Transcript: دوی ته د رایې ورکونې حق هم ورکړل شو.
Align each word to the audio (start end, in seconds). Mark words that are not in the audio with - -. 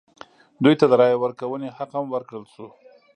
دوی 0.63 0.75
ته 0.79 0.85
د 0.89 0.93
رایې 1.01 1.17
ورکونې 1.23 1.69
حق 1.77 1.91
هم 1.97 2.05
ورکړل 2.11 2.45
شو. 2.53 2.67